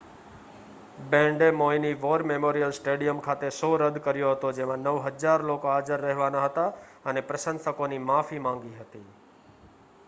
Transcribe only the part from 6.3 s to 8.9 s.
હતા અને પ્રશંસકોની માફી માંગી